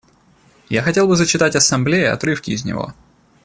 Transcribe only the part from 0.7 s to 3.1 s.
хотел бы зачитать Ассамблее отрывки из него.